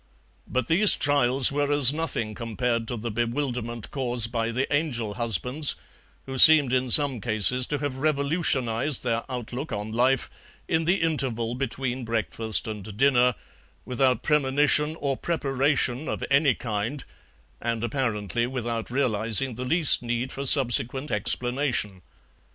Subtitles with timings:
[0.47, 5.75] But these trials were as nothing compared to the bewilderment caused by the Angel husbands
[6.25, 10.27] who seemed in some cases to have revolutionized their outlook on life
[10.67, 13.35] in the interval between breakfast and dinner,
[13.85, 17.03] without premonition or preparation of any kind,
[17.61, 22.01] and apparently without realizing the least need for subsequent explanation.